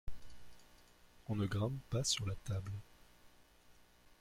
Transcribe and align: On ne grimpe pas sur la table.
On 1.27 1.35
ne 1.35 1.45
grimpe 1.45 1.79
pas 1.91 2.03
sur 2.03 2.25
la 2.27 2.33
table. 2.37 2.71